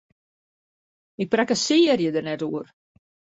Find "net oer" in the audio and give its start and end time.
2.29-2.67